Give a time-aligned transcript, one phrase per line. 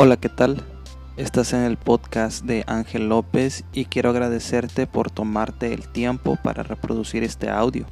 [0.00, 0.62] Hola, ¿qué tal?
[1.16, 6.62] Estás en el podcast de Ángel López y quiero agradecerte por tomarte el tiempo para
[6.62, 7.84] reproducir este audio.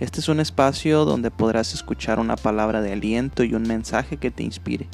[0.00, 4.30] Este es un espacio donde podrás escuchar una palabra de aliento y un mensaje que
[4.30, 4.88] te inspire.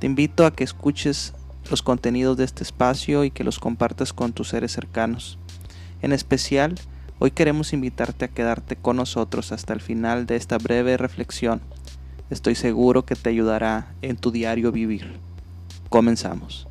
[0.00, 1.32] Te invito a que escuches
[1.70, 5.38] los contenidos de este espacio y que los compartas con tus seres cercanos.
[6.02, 6.74] En especial,
[7.20, 11.60] hoy queremos invitarte a quedarte con nosotros hasta el final de esta breve reflexión.
[12.30, 15.24] Estoy seguro que te ayudará en tu diario vivir.
[15.88, 16.66] Comenzamos.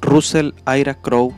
[0.00, 1.34] Russell Ira Crowe,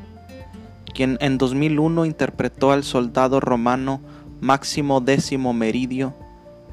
[0.95, 4.01] quien en 2001 interpretó al soldado romano
[4.41, 6.15] Máximo Décimo Meridio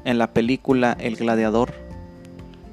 [0.04, 1.72] en la película El Gladiador.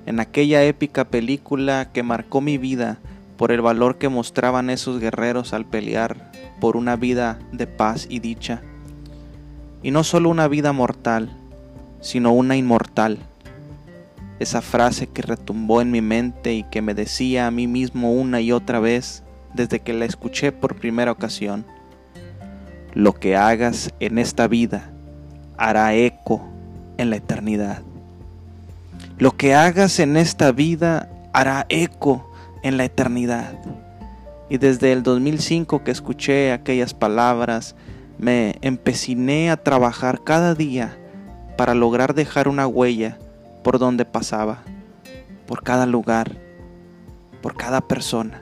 [0.06, 3.00] En aquella épica película que marcó mi vida
[3.38, 8.20] por el valor que mostraban esos guerreros al pelear por una vida de paz y
[8.20, 8.62] dicha.
[9.82, 11.36] Y no solo una vida mortal,
[12.00, 13.20] sino una inmortal.
[14.40, 18.42] Esa frase que retumbó en mi mente y que me decía a mí mismo una
[18.42, 21.66] y otra vez desde que la escuché por primera ocasión.
[22.94, 24.92] Lo que hagas en esta vida
[25.58, 26.42] hará eco
[26.98, 27.82] en la eternidad.
[29.18, 32.33] Lo que hagas en esta vida hará eco
[32.64, 33.54] en la eternidad.
[34.50, 37.76] Y desde el 2005 que escuché aquellas palabras,
[38.18, 40.98] me empeciné a trabajar cada día
[41.58, 43.18] para lograr dejar una huella
[43.64, 44.64] por donde pasaba,
[45.46, 46.38] por cada lugar,
[47.42, 48.42] por cada persona.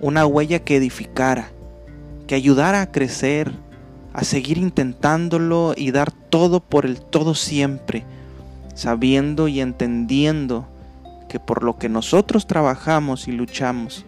[0.00, 1.50] Una huella que edificara,
[2.26, 3.52] que ayudara a crecer,
[4.12, 8.04] a seguir intentándolo y dar todo por el todo siempre,
[8.74, 10.66] sabiendo y entendiendo
[11.30, 14.04] que por lo que nosotros trabajamos y luchamos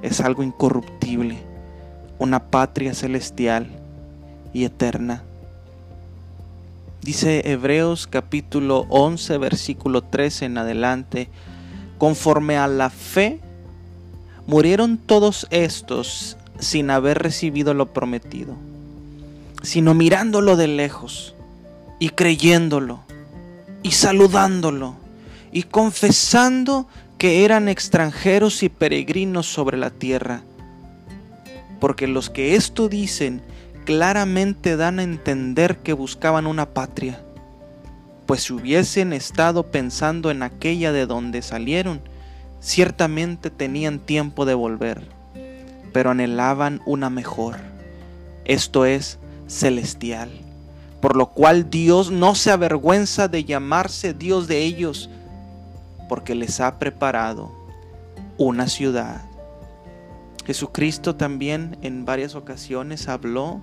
[0.00, 1.36] es algo incorruptible,
[2.18, 3.68] una patria celestial
[4.54, 5.22] y eterna.
[7.02, 11.28] Dice Hebreos capítulo 11 versículo 13 en adelante,
[11.98, 13.38] conforme a la fe,
[14.46, 18.54] murieron todos estos sin haber recibido lo prometido,
[19.62, 21.34] sino mirándolo de lejos
[21.98, 23.00] y creyéndolo
[23.82, 25.01] y saludándolo
[25.52, 30.42] y confesando que eran extranjeros y peregrinos sobre la tierra.
[31.78, 33.42] Porque los que esto dicen
[33.84, 37.20] claramente dan a entender que buscaban una patria,
[38.26, 42.00] pues si hubiesen estado pensando en aquella de donde salieron,
[42.60, 45.02] ciertamente tenían tiempo de volver,
[45.92, 47.56] pero anhelaban una mejor,
[48.44, 50.30] esto es, celestial,
[51.00, 55.10] por lo cual Dios no se avergüenza de llamarse Dios de ellos,
[56.08, 57.52] porque les ha preparado
[58.38, 59.22] una ciudad.
[60.44, 63.60] Jesucristo también en varias ocasiones habló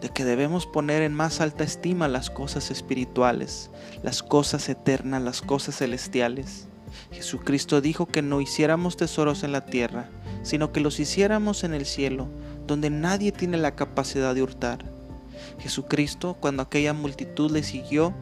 [0.00, 3.70] de que debemos poner en más alta estima las cosas espirituales,
[4.02, 6.68] las cosas eternas, las cosas celestiales.
[7.10, 10.08] Jesucristo dijo que no hiciéramos tesoros en la tierra,
[10.42, 12.28] sino que los hiciéramos en el cielo,
[12.66, 14.84] donde nadie tiene la capacidad de hurtar.
[15.58, 18.12] Jesucristo, cuando aquella multitud le siguió,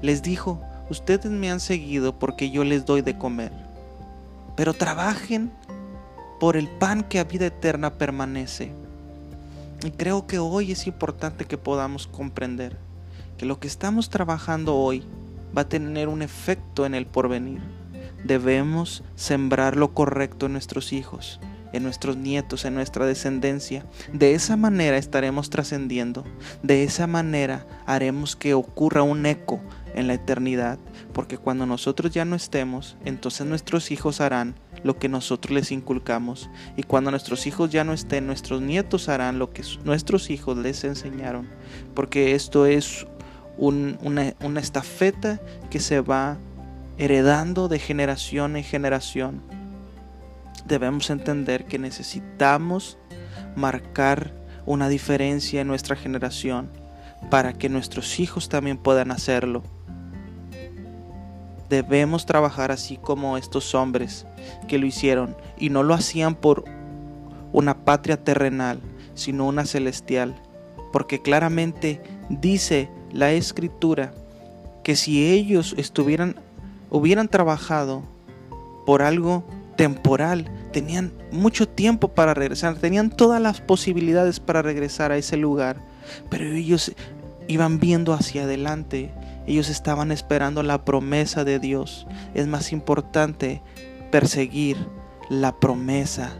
[0.00, 0.60] les dijo,
[0.90, 3.52] ustedes me han seguido porque yo les doy de comer.
[4.56, 5.50] Pero trabajen
[6.40, 8.72] por el pan que a vida eterna permanece.
[9.84, 12.76] Y creo que hoy es importante que podamos comprender
[13.38, 15.04] que lo que estamos trabajando hoy
[15.56, 17.60] va a tener un efecto en el porvenir.
[18.24, 21.40] Debemos sembrar lo correcto en nuestros hijos,
[21.72, 23.84] en nuestros nietos, en nuestra descendencia.
[24.12, 26.24] De esa manera estaremos trascendiendo.
[26.62, 29.60] De esa manera haremos que ocurra un eco
[29.94, 30.78] en la eternidad,
[31.12, 34.54] porque cuando nosotros ya no estemos, entonces nuestros hijos harán
[34.84, 39.38] lo que nosotros les inculcamos, y cuando nuestros hijos ya no estén, nuestros nietos harán
[39.38, 41.48] lo que nuestros hijos les enseñaron,
[41.94, 43.06] porque esto es
[43.58, 46.38] una, estafeta que se va
[46.98, 49.42] heredando de generación en generación.
[50.66, 52.98] Debemos entender que necesitamos
[53.56, 54.32] marcar
[54.64, 56.70] una diferencia en nuestra generación
[57.30, 59.62] para que nuestros hijos también puedan hacerlo.
[61.72, 64.26] Debemos trabajar así como estos hombres
[64.68, 66.66] que lo hicieron y no lo hacían por
[67.50, 68.78] una patria terrenal,
[69.14, 70.34] sino una celestial,
[70.92, 74.12] porque claramente dice la escritura
[74.84, 76.36] que si ellos estuvieran
[76.90, 78.02] hubieran trabajado
[78.84, 79.42] por algo
[79.74, 85.78] temporal, tenían mucho tiempo para regresar, tenían todas las posibilidades para regresar a ese lugar,
[86.28, 86.92] pero ellos
[87.48, 89.10] iban viendo hacia adelante
[89.46, 92.06] ellos estaban esperando la promesa de Dios.
[92.34, 93.62] Es más importante
[94.10, 94.76] perseguir
[95.28, 96.32] la promesa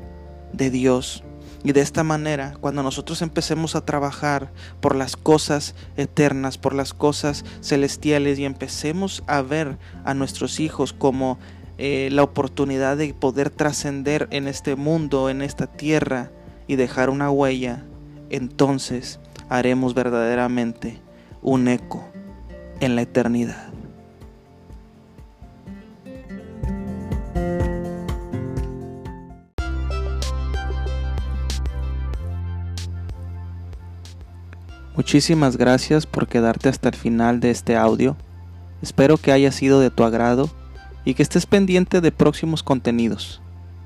[0.52, 1.24] de Dios.
[1.64, 6.92] Y de esta manera, cuando nosotros empecemos a trabajar por las cosas eternas, por las
[6.92, 11.38] cosas celestiales y empecemos a ver a nuestros hijos como
[11.78, 16.30] eh, la oportunidad de poder trascender en este mundo, en esta tierra
[16.66, 17.84] y dejar una huella,
[18.28, 21.00] entonces haremos verdaderamente
[21.42, 22.11] un eco
[22.82, 23.68] en la eternidad.
[34.96, 38.16] Muchísimas gracias por quedarte hasta el final de este audio.
[38.82, 40.50] Espero que haya sido de tu agrado
[41.04, 43.40] y que estés pendiente de próximos contenidos.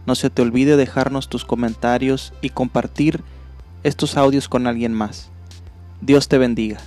[0.06, 3.22] No se te olvide dejarnos tus comentarios y compartir
[3.82, 5.30] estos audios con alguien más.
[6.00, 6.80] Dios te bendiga.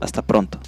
[0.00, 0.58] Hasta pronto.